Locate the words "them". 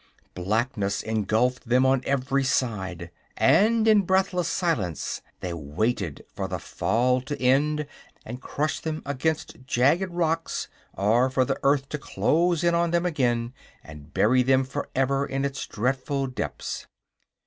1.69-1.85, 8.79-9.03, 12.89-13.05, 14.41-14.63